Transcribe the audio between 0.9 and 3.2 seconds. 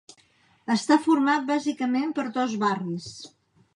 format bàsicament per dos barris.